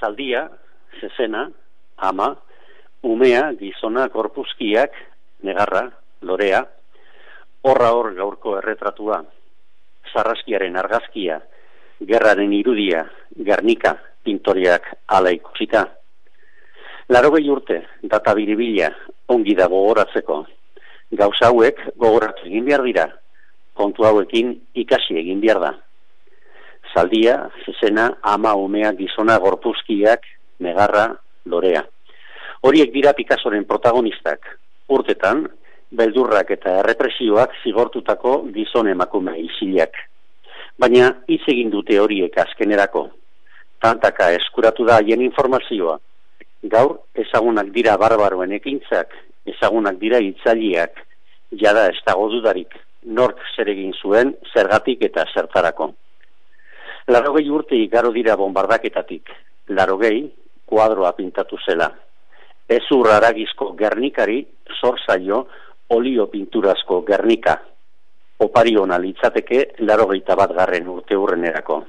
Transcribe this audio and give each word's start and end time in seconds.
zaldia, 0.00 0.48
zezena, 1.00 1.50
ama, 1.96 2.34
umea, 3.02 3.52
gizona, 3.60 4.08
korpuzkiak, 4.08 4.92
negarra, 5.44 5.86
lorea, 6.22 6.64
horra 7.62 7.92
hor 7.92 8.14
gaurko 8.16 8.56
erretratua, 8.58 9.20
zarraskiaren 10.12 10.76
argazkia, 10.76 11.40
gerraren 12.00 12.52
irudia, 12.52 13.04
garnika, 13.36 13.96
pintoriak 14.24 14.88
ala 15.08 15.32
ikusita. 15.32 15.86
Laro 17.10 17.30
urte, 17.30 17.82
data 18.02 18.34
biribila, 18.34 18.90
ongi 19.28 19.54
da 19.54 19.66
gogoratzeko. 19.66 20.46
Gauza 21.10 21.46
hauek 21.48 21.80
gogoratu 21.96 22.46
egin 22.46 22.64
behar 22.64 22.84
dira, 22.84 23.06
kontu 23.74 24.04
hauekin 24.04 24.54
ikasi 24.74 25.18
egin 25.18 25.40
behar 25.40 25.60
da. 25.60 25.72
Zaldia, 26.94 27.36
zezena, 27.64 28.10
ama, 28.22 28.54
umea, 28.54 28.92
gizona, 28.98 29.38
gorpuzkiak, 29.38 30.26
negarra, 30.60 31.06
lorea. 31.46 31.84
Horiek 32.66 32.92
dira 32.92 33.12
Picassoren 33.16 33.64
protagonistak. 33.64 34.46
Urtetan, 34.90 35.46
beldurrak 35.90 36.50
eta 36.54 36.76
errepresioak 36.82 37.54
zigortutako 37.64 38.34
gizon 38.54 38.90
emakume 38.90 39.36
isilak. 39.40 39.96
Baina 40.78 41.10
hitz 41.28 41.42
egin 41.52 41.70
dute 41.70 41.98
horiek 42.00 42.36
azkenerako. 42.38 43.08
Tantaka 43.80 44.30
eskuratu 44.36 44.84
da 44.86 45.00
haien 45.00 45.22
informazioa. 45.24 45.96
Gaur 46.74 46.98
ezagunak 47.24 47.70
dira 47.72 47.96
barbaroen 48.00 48.52
ekintzak, 48.52 49.14
ezagunak 49.48 49.96
dira 50.00 50.20
hitzaliak, 50.20 51.00
jada 51.62 51.86
ez 51.88 51.98
dago 52.06 52.28
dudarik, 52.32 52.74
nork 53.04 53.40
zer 53.56 53.70
egin 53.72 53.94
zuen, 53.96 54.34
zergatik 54.52 55.02
eta 55.08 55.24
zertarako. 55.34 55.94
Larogei 57.10 57.48
urte 57.50 57.74
igaro 57.74 58.12
dira 58.14 58.36
bombardaketatik, 58.38 59.30
larogei 59.74 60.30
kuadroa 60.66 61.10
pintatu 61.18 61.58
zela 61.66 61.90
ez 62.70 62.86
urraragizko 62.94 63.72
gernikari 63.78 64.44
zor 64.78 65.00
zaio 65.06 65.40
olio 65.90 66.28
pinturazko 66.30 67.00
gernika. 67.08 67.56
Opari 68.46 68.76
hona 68.78 68.98
litzateke 68.98 69.64
laro 69.80 70.06
bat 70.06 70.54
garren 70.54 70.86
urte 70.88 71.16
urrenerako. 71.16 71.82